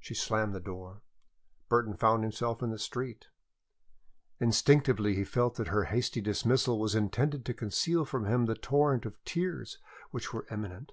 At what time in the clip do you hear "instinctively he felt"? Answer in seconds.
4.40-5.54